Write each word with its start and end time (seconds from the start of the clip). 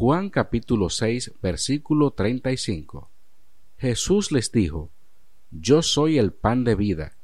Juan 0.00 0.30
capítulo 0.30 0.90
6 0.90 1.32
versículo 1.42 2.12
35 2.12 3.10
Jesús 3.78 4.30
les 4.30 4.52
dijo, 4.52 4.92
Yo 5.50 5.82
soy 5.82 6.18
el 6.18 6.32
pan 6.32 6.62
de 6.62 6.76
vida, 6.76 7.16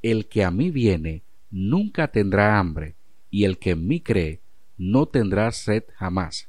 el 0.00 0.28
que 0.28 0.44
a 0.44 0.52
mí 0.52 0.70
viene 0.70 1.24
nunca 1.50 2.12
tendrá 2.12 2.60
hambre, 2.60 2.94
y 3.30 3.46
el 3.46 3.58
que 3.58 3.70
en 3.70 3.84
mí 3.84 4.00
cree 4.00 4.42
no 4.78 5.06
tendrá 5.06 5.50
sed 5.50 5.82
jamás. 5.96 6.48